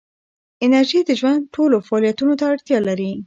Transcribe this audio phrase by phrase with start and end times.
[0.65, 2.95] انرژي د ژوند ټولو فعالیتونو ته اړتیا ده.